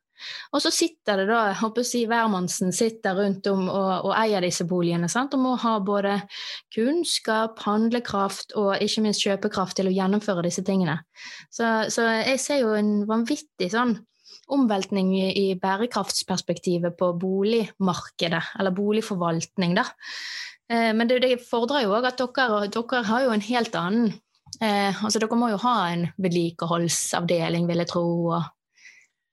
[0.55, 4.41] Og så sitter det da, håper å si hvermannsen sitter rundt om og, og eier
[4.41, 5.35] disse boligene sant?
[5.37, 6.15] og må ha både
[6.73, 10.97] kunnskap, handlekraft og ikke minst kjøpekraft til å gjennomføre disse tingene.
[11.53, 13.99] Så, så jeg ser jo en vanvittig sånn
[14.53, 19.85] omveltning i, i bærekraftsperspektivet på boligmarkedet, eller boligforvaltning, da.
[20.67, 24.09] Eh, men det, fordrer jo òg at dere, dere, har jo en helt annen
[24.59, 28.03] eh, altså Dere må jo ha en vedlikeholdsavdeling, vil jeg tro.
[28.35, 28.49] Og,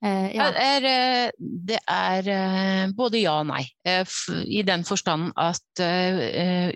[0.05, 0.51] eh, ja.
[0.55, 3.65] det, er, eh, det er eh, både ja og nei,
[4.47, 5.85] i den forstand at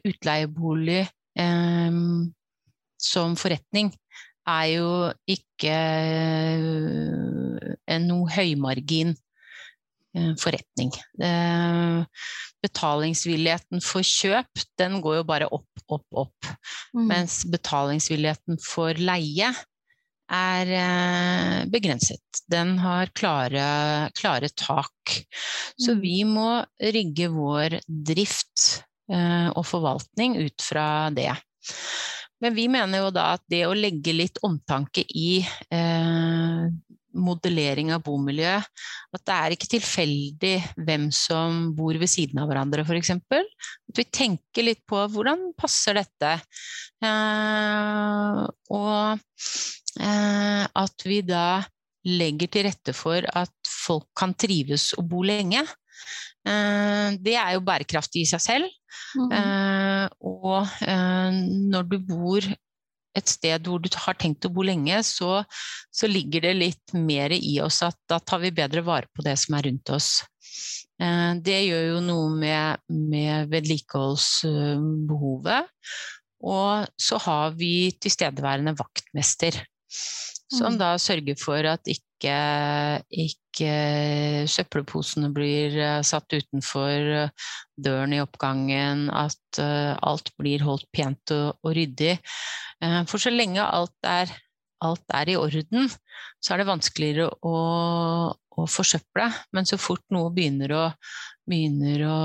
[0.08, 1.04] utleiebolig
[2.98, 3.92] som forretning
[4.48, 4.90] er jo
[5.30, 5.76] ikke
[8.02, 9.14] noe høymargin
[10.40, 10.92] forretning.
[11.22, 12.04] Eh,
[12.64, 16.52] betalingsvilligheten for kjøp, den går jo bare opp, opp, opp.
[16.96, 17.08] Mm.
[17.10, 19.52] Mens betalingsvilligheten for leie
[20.28, 22.42] er eh, begrenset.
[22.50, 25.16] Den har klare, klare tak.
[25.78, 26.02] Så mm.
[26.02, 26.50] vi må
[26.94, 31.30] rigge vår drift og forvaltning ut fra det.
[32.44, 36.66] Men vi mener jo da at det å legge litt omtanke i eh,
[37.18, 38.57] modellering av bomiljø.
[39.14, 40.54] At det er ikke tilfeldig
[40.87, 43.14] hvem som bor ved siden av hverandre, f.eks.
[43.18, 46.37] At vi tenker litt på hvordan passer dette?
[47.04, 49.18] Eh, og
[50.00, 51.48] eh, at vi da
[52.09, 55.64] legger til rette for at folk kan trives og bo lenge.
[56.46, 58.74] Eh, det er jo bærekraftig i seg selv.
[59.18, 59.31] Mm.
[60.28, 61.37] Og eh,
[61.72, 62.44] når du bor
[63.18, 65.42] et sted hvor du har tenkt å bo lenge, så,
[65.90, 69.37] så, ligger det litt mer i oss at da tar vi bedre vare på det
[69.40, 70.09] som er rundt oss.
[71.02, 75.62] Eh, det gjør jo noe med, med vedlikeholdsbehovet.
[76.48, 79.52] Og så har vi tilstedeværende vaktmester,
[79.90, 80.81] som mm.
[80.81, 83.70] da sørger for at ikke, ikke
[84.50, 91.59] søppelposene blir eh, satt utenfor eh, døren i oppgangen, at alt blir holdt pent og,
[91.62, 92.16] og ryddig.
[92.83, 94.33] Eh, for så lenge alt er,
[94.85, 95.88] alt er, i orden,
[96.40, 97.54] så er det vanskeligere å,
[98.35, 99.28] å forsøple.
[99.54, 100.85] Men så fort noe begynner å,
[101.48, 102.18] begynner å,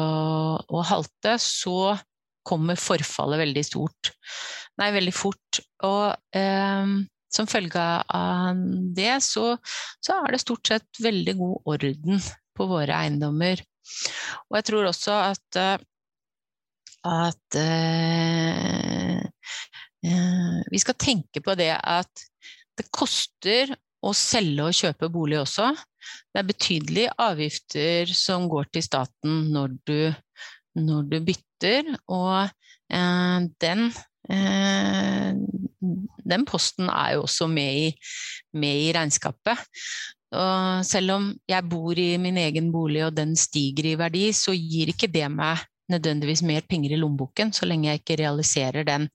[0.68, 1.96] å halte, så
[2.44, 4.14] kommer forfallet veldig stort.
[4.82, 5.62] Nei, veldig fort.
[5.86, 6.94] Og eh,
[7.34, 8.60] som følge av
[8.98, 9.56] det, så,
[10.04, 12.22] så, er det stort sett veldig god orden
[12.54, 13.64] på våre eiendommer.
[14.50, 15.78] Og jeg tror også at, eh,
[17.04, 17.62] at
[20.04, 22.26] Eh, vi skal tenke på det at
[22.78, 23.72] det koster
[24.04, 25.70] å selge og kjøpe bolig også.
[26.34, 30.00] Det er betydelige avgifter som går til staten når du,
[30.76, 32.50] når du bytter, og
[32.92, 33.88] eh, den,
[36.34, 37.90] den posten er jo også med i,
[38.56, 39.60] med i regnskapet.
[40.34, 44.56] Og selv om jeg bor i min egen bolig og den stiger i verdi, så
[44.56, 49.10] gir ikke det meg nødvendigvis mer penger i lommeboken, så lenge jeg ikke realiserer den,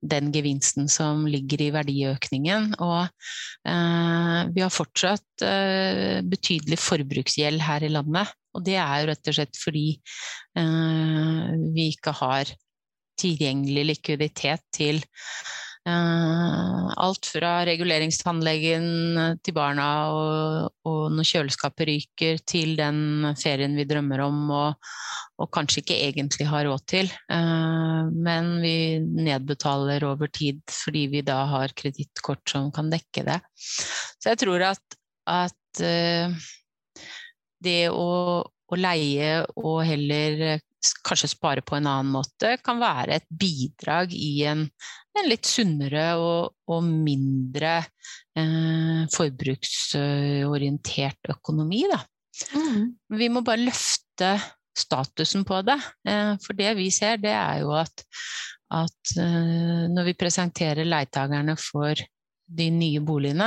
[0.00, 2.70] den gevinsten som ligger i verdiøkningen.
[2.84, 3.02] Og
[3.66, 8.32] eh, vi har fortsatt eh, betydelig forbruksgjeld her i landet.
[8.54, 9.88] Og det er jo rett og slett fordi
[10.60, 12.54] eh, vi ikke har
[13.20, 15.02] tilgjengelig likviditet til
[15.84, 18.86] Uh, alt fra reguleringstannlegen
[19.44, 24.88] til barna og, og, når kjøleskapet ryker, til den ferien vi drømmer om og,
[25.36, 27.12] og kanskje ikke egentlig har råd til.
[27.28, 28.96] Uh, men vi
[29.28, 33.42] nedbetaler over tid fordi vi da har kredittkort som kan dekke det.
[33.60, 36.48] Så jeg tror at, at uh,
[37.60, 38.08] det å,
[38.40, 40.62] å leie og heller
[41.04, 44.60] kanskje spare på en annen måte, kan være et bidrag i en,
[45.18, 47.74] en litt sunnere og, og mindre
[48.38, 52.00] eh, forbruksorientert økonomi, da.
[52.58, 52.82] Mm.
[53.14, 54.30] Vi må bare løfte
[54.74, 55.78] statusen på det.
[56.42, 58.02] For det vi ser, det er jo at,
[58.74, 59.14] at
[59.94, 61.94] når vi presenterer leietagerne for
[62.58, 63.46] de nye boligene,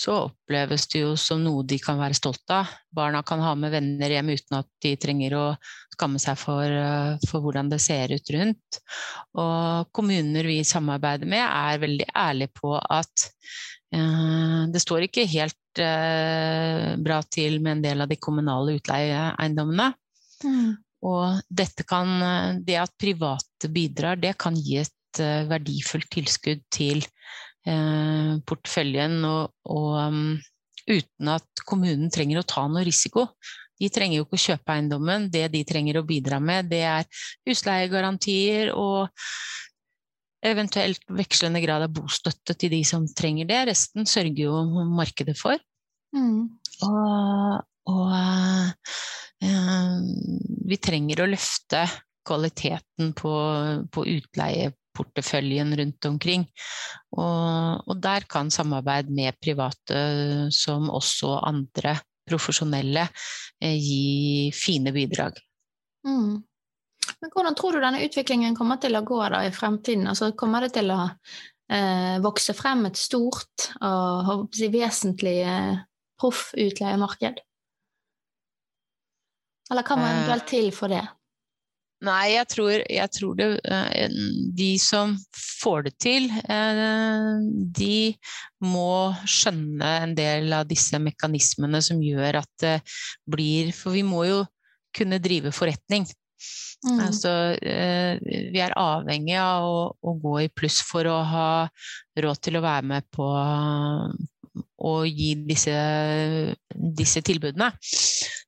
[0.00, 2.70] så oppleves det jo som noe de kan være stolt av.
[2.96, 5.44] Barna kan ha med venner hjem uten at de trenger å
[5.92, 8.80] skamme seg for, eh, for hvordan det ser ut rundt.
[9.36, 13.26] Og kommuner vi samarbeider med, er veldig ærlige på at
[13.92, 19.92] eh, det står ikke helt eh, bra til med en del av de kommunale utleieeiendommene.
[20.46, 20.78] Mm.
[21.10, 26.64] Og dette kan, eh, det at private bidrar, det kan gi et eh, verdifullt tilskudd
[26.72, 27.04] til
[27.66, 30.22] porteføljen, og, og um,
[30.88, 33.26] uten at kommunen trenger å ta noe risiko.
[33.80, 37.22] De trenger jo ikke å kjøpe eiendommen, det de trenger å bidra med, det er
[37.48, 39.08] husleiegarantier og
[40.44, 43.60] eventuelt vekslende grad av bostøtte til de som trenger det.
[43.70, 45.60] Resten sørger jo markedet for.
[46.16, 46.48] Mm.
[46.86, 47.58] Og,
[47.92, 48.14] og
[49.44, 49.98] eh,
[50.70, 51.84] vi trenger å løfte
[52.26, 53.32] kvaliteten på,
[53.92, 54.04] på
[54.90, 56.46] utleieporteføljen rundt omkring.
[57.16, 63.08] Og, og, der kan samarbeid med private, som også andre profesjonelle,
[63.60, 65.38] eh, gi fine bidrag.
[66.06, 66.42] Mm.
[67.20, 70.06] Men hvordan tror du denne utviklingen kommer til å gå da i fremtiden?
[70.06, 71.10] Altså, kommer det til å
[71.70, 75.80] eh, vokse frem et stort og si, vesentlig eh,
[76.20, 77.40] proffutleiemarked?
[79.70, 80.12] Eller hva må Eh.
[80.14, 81.02] eventuelt til for det?
[82.06, 84.14] Nei, jeg tror, jeg tror det eh,
[84.56, 87.34] De som får det til, eh,
[87.76, 87.96] de
[88.64, 92.78] må skjønne en del av disse mekanismene som gjør at det
[93.28, 94.40] blir For vi må jo
[94.96, 96.08] kunne drive forretning.
[96.82, 96.98] Mm.
[97.04, 98.16] Altså, eh,
[98.50, 101.50] vi er avhengig av å, å gå i pluss for å ha
[102.18, 103.28] råd til å være med på
[104.80, 105.74] å gi disse,
[106.74, 107.70] disse tilbudene.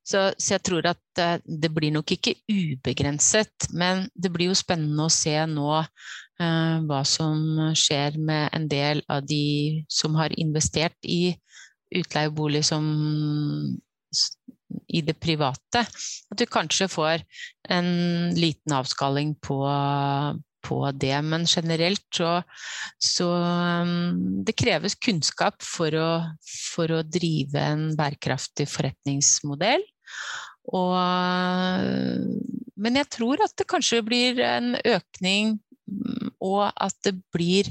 [0.03, 4.57] Så, så, jeg tror at eh, det blir nok ikke ubegrenset, men det blir jo
[4.57, 10.35] spennende å se nå eh, hva som skjer med en del av de som har
[10.39, 11.35] investert i
[11.93, 12.83] utleiebolig som
[14.87, 15.83] i det private.
[15.85, 17.23] At du kanskje får
[17.71, 17.89] en
[18.35, 19.59] liten avskalling på,
[20.63, 21.15] på det.
[21.25, 22.37] Men generelt så,
[23.01, 23.29] så
[23.83, 26.09] um, Det kreves kunnskap for å,
[26.73, 29.83] for å drive en bærekraftig forretningsmodell.
[30.73, 30.95] Og,
[32.79, 35.57] men jeg tror at det kanskje blir en økning,
[36.43, 37.67] og at det blir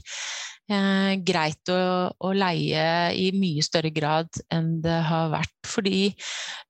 [0.68, 2.84] eh, greit å, å, leie
[3.16, 5.56] i mye større grad enn det har vært.
[5.68, 6.10] Fordi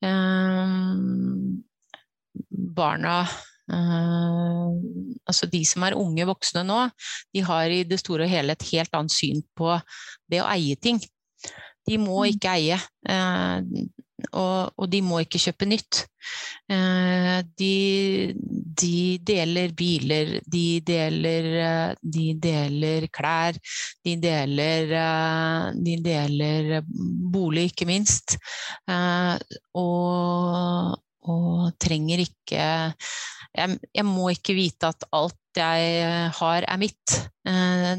[0.07, 0.63] eh,
[2.79, 3.17] barna
[3.71, 4.69] eh,
[5.29, 6.79] Altså de som er unge voksne nå,
[7.35, 9.77] de har i det store og hele et helt annet syn på
[10.31, 10.99] det å eie ting.
[11.89, 12.79] De må ikke eie.
[13.11, 13.61] uh,
[14.39, 16.05] og, og, de må ikke kjøpe nytt.
[16.71, 18.35] Uh, de,
[18.79, 21.49] de, deler biler, de deler,
[21.99, 23.59] de deler klær,
[24.07, 24.95] de deler,
[25.75, 26.71] de deler
[27.35, 28.39] bolig, ikke minst.
[29.83, 30.95] Og,
[31.35, 32.69] og trenger ikke
[33.57, 37.17] jeg, jeg, må ikke vite at alt jeg har er mitt.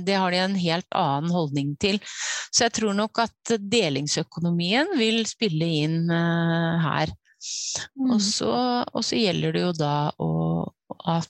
[0.07, 1.99] Det har de en helt annen holdning til.
[2.49, 7.13] Så jeg tror nok at delingsøkonomien vil spille inn her.
[7.99, 8.13] Mm.
[8.15, 8.49] Og, så,
[8.87, 10.31] og, så, gjelder det jo da å,
[11.11, 11.29] at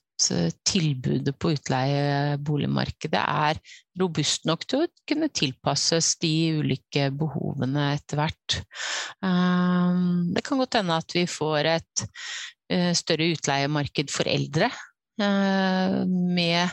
[0.68, 3.60] tilbudet på utleieboligmarkedet er
[4.00, 8.60] robust nok til å kunne tilpasses de ulike behovene etter hvert.
[9.20, 12.06] Det kan godt hende at vi får et
[12.98, 14.70] større utleiemarked for eldre
[15.20, 16.72] med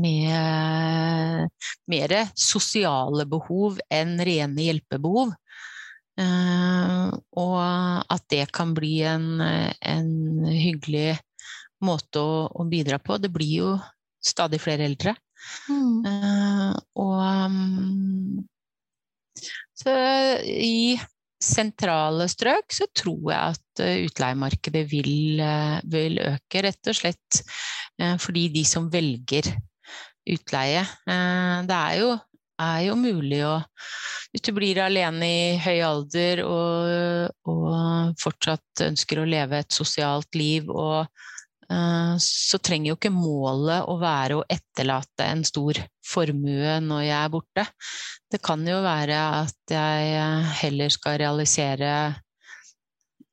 [0.00, 1.50] med
[1.90, 5.34] mer sosiale behov enn rene hjelpebehov.
[6.14, 7.10] Uh,
[7.42, 7.58] og
[8.14, 10.10] at det kan bli en, en
[10.46, 11.16] hyggelig
[11.84, 13.18] måte å, å, bidra på.
[13.18, 13.72] Det blir jo
[14.24, 15.16] stadig flere eldre.
[15.68, 16.76] Mm.
[17.02, 18.44] Og um,
[19.74, 19.92] Så
[20.46, 20.94] i
[21.44, 25.40] sentrale strøk så tror jeg at utleiemarkedet vil,
[25.92, 27.40] vil øke, rett og slett
[28.00, 29.52] uh, fordi de som velger
[30.24, 32.14] utleie Det er jo
[32.60, 33.56] er jo mulig å
[34.32, 40.34] Hvis du blir alene i høy alder og, og fortsatt ønsker å leve et sosialt
[40.34, 41.06] liv, og,
[41.64, 47.32] så trenger jo ikke målet å være å etterlate en stor formue når jeg er
[47.32, 47.64] borte.
[48.30, 51.94] Det kan jo være at jeg heller skal realisere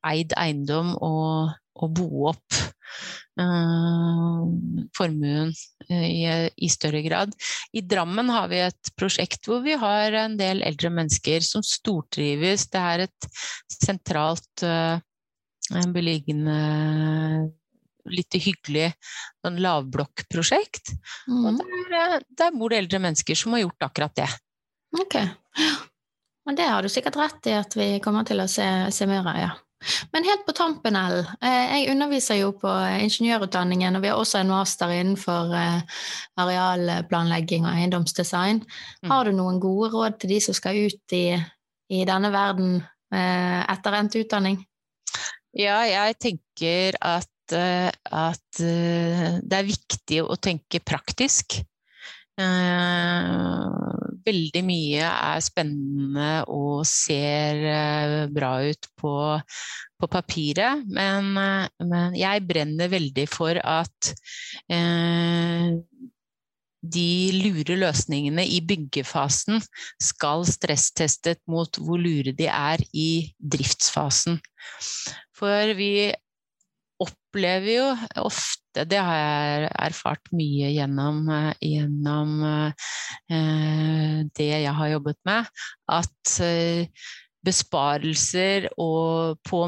[0.08, 2.58] eid eiendom og, og bo opp
[3.42, 4.48] uh,
[4.98, 5.54] formuen
[5.90, 6.26] i,
[6.56, 7.36] i, større grad.
[7.74, 12.68] I Drammen har vi et prosjekt hvor vi har en del eldre mennesker som stortrives.
[12.72, 13.32] Det er et
[13.76, 14.98] sentralt uh,
[15.94, 16.60] beliggende
[18.10, 18.92] litt hyggelig
[19.44, 20.94] sånn lavblokkprosjekt.
[21.30, 21.46] Mm.
[21.46, 24.30] Og der, der, bor det eldre mennesker som har gjort akkurat det.
[25.00, 25.18] Ok.
[26.46, 29.26] Men det har du sikkert rett i at vi kommer til å se, se mer
[29.26, 29.52] av, ja.
[30.12, 31.26] Men helt på tampen, Ellen.
[31.42, 32.70] Eh, jeg underviser jo på
[33.02, 36.02] ingeniørutdanningen, og vi har også en master innenfor eh,
[36.42, 38.62] arealplanlegging og eiendomsdesign.
[39.02, 39.10] Mm.
[39.10, 41.26] Har du noen gode råd til de som skal ut i,
[41.90, 42.78] i denne verden
[43.14, 44.62] eh, etter endt utdanning?
[45.58, 51.60] Ja, jeg tenker at, at det er viktig å tenke praktisk.
[52.42, 53.92] Eh,
[54.26, 59.16] veldig mye er spennende og ser eh, bra ut på,
[60.00, 64.14] på papiret, men, eh, men, jeg brenner veldig for at
[64.72, 65.76] eh,
[66.82, 69.62] de lure løsningene i byggefasen
[70.02, 74.40] skal stresstestet mot hvor lure de er i driftsfasen.
[75.38, 76.10] For vi
[77.02, 77.88] opplever jo
[78.22, 85.50] ofte, det har jeg erfart mye gjennom, eh, gjennom eh, det jeg har jobbet med,
[85.92, 86.88] at eh,
[87.42, 89.64] besparelser og på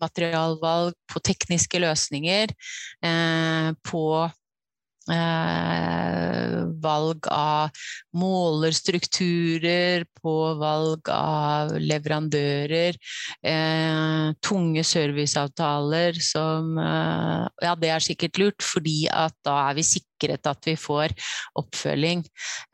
[0.00, 2.50] materialvalg, på tekniske løsninger,
[3.86, 4.02] på
[6.80, 7.70] valg av
[8.16, 12.96] målerstrukturer, på valg av leverandører,
[13.42, 19.84] eh, tunge serviceavtaler som eh, Ja, det er sikkert lurt, fordi at da er vi
[19.86, 21.14] sikret at vi får
[21.60, 22.24] oppfølging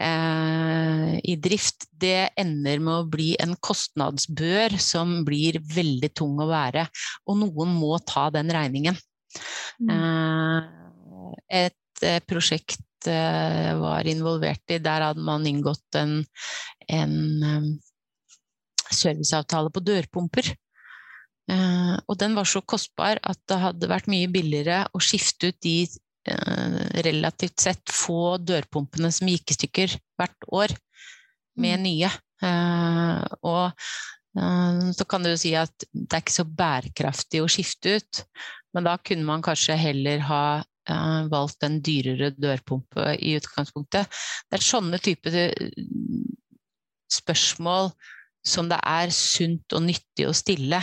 [0.03, 1.89] eh, i drift.
[1.93, 6.87] Det ender med å bli en kostnadsbør som blir veldig tung å være,
[7.27, 8.99] og noen må ta den regningen.
[9.83, 9.91] Mm.
[9.93, 10.61] Eh,
[11.63, 11.86] et Eh,
[12.29, 14.81] prosjekt eh, var involvert i.
[14.83, 16.19] Der hadde man inngått en,
[16.89, 17.69] en eh,
[18.91, 20.55] serviceavtale på dørpumper.
[21.47, 25.77] Og den var så kostbar at det hadde vært mye billigere å skifte ut de
[27.07, 30.75] relativt sett få dørpumpene som gikk i stykker hvert år,
[31.55, 31.85] med mm.
[31.87, 32.11] nye.
[33.47, 33.87] Og
[34.99, 38.25] så kan du si at det er ikke så bærekraftig å skifte ut,
[38.75, 40.43] men da kunne man kanskje heller ha
[41.31, 44.11] valgt en dyrere dørpumpe i utgangspunktet.
[44.47, 45.73] Det er sånne type eh,
[47.13, 47.91] spørsmål
[48.47, 50.81] som det er sunt og nyttig å stille.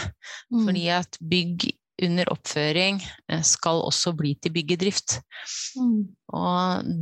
[0.51, 0.65] Mm.
[0.67, 1.69] Fordi at bygg
[2.03, 2.99] under oppføring
[3.31, 5.19] eh, skal også bli til byggedrift.
[5.79, 5.99] Mm.
[6.35, 6.93] Og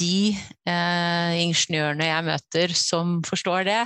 [0.00, 3.82] de eh, ingeniørene jeg møter som forstår det,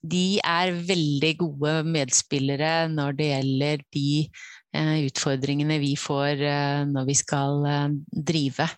[0.00, 7.08] de er veldig gode medspillere når det gjelder de Eh, utfordringene vi får eh, når
[7.08, 7.88] vi skal eh,
[8.30, 8.68] drive.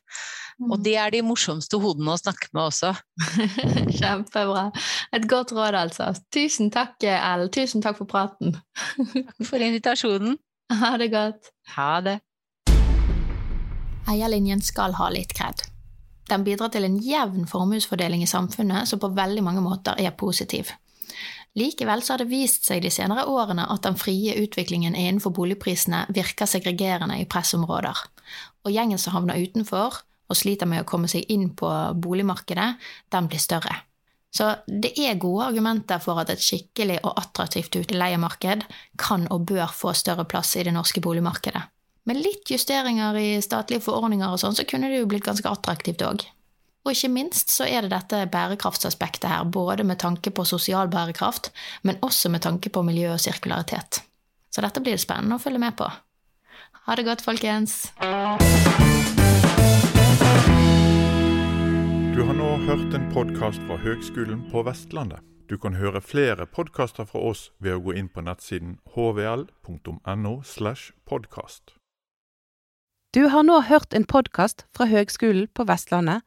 [0.62, 0.82] Og mm.
[0.84, 2.92] det er de morsomste hodene å snakke med også.
[3.98, 4.68] Kjempebra.
[5.12, 6.12] Et godt råd, altså.
[6.32, 7.50] Tusen takk, Ellen.
[7.52, 8.56] Tusen takk for praten.
[8.96, 10.38] takk for invitasjonen.
[10.72, 11.50] Ha det godt.
[11.74, 12.14] Ha det.
[14.08, 15.60] Eierlinjen skal ha litt kred.
[16.30, 20.70] Den bidrar til en jevn formuesfordeling i samfunnet som på veldig mange måter er positiv.
[21.58, 26.06] Likevel så har det vist seg de senere årene at den frie utviklingen innenfor boligprisene
[26.16, 27.98] virker segregerende i pressområder,
[28.64, 30.00] og gjengen som havner utenfor
[30.32, 31.68] og sliter med å komme seg inn på
[32.00, 32.70] boligmarkedet,
[33.12, 33.82] den blir større.
[34.32, 38.64] Så det er gode argumenter for at et skikkelig og attraktivt utleiemarked
[38.96, 41.66] kan og bør få større plass i det norske boligmarkedet.
[42.08, 46.00] Med litt justeringer i statlige forordninger og sånn, så kunne det jo blitt ganske attraktivt
[46.06, 46.24] òg.
[46.82, 51.52] Og ikke minst så er det dette bærekraftsaspektet her, både med tanke på sosial bærekraft,
[51.82, 54.02] men også med tanke på miljø og sirkularitet.
[54.50, 55.86] Så dette blir det spennende å følge med på.
[56.86, 57.92] Ha det godt, folkens!
[62.12, 65.22] Du har nå hørt en podkast fra Høgskolen på Vestlandet.
[65.46, 70.34] Du kan høre flere podkaster fra oss ved å gå inn på nettsiden hvl.no.
[70.42, 70.92] slash.
[73.14, 76.26] Du har nå hørt en podkast fra Høgskolen på Vestlandet